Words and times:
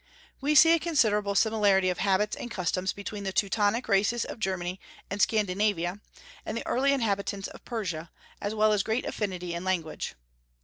We 0.41 0.55
see 0.55 0.73
a 0.73 0.79
considerable 0.79 1.35
similarity 1.35 1.91
of 1.91 1.99
habits 1.99 2.35
and 2.35 2.49
customs 2.49 2.91
between 2.91 3.23
the 3.23 3.31
Teutonic 3.31 3.87
races 3.87 4.25
of 4.25 4.39
Germany 4.39 4.79
and 5.11 5.21
Scandinavia 5.21 6.01
and 6.43 6.57
the 6.57 6.65
early 6.65 6.91
inhabitants 6.91 7.47
of 7.49 7.63
Persia, 7.65 8.09
as 8.41 8.55
well 8.55 8.73
as 8.73 8.81
great 8.81 9.05
affinity 9.05 9.53
in 9.53 9.63
language. 9.63 10.15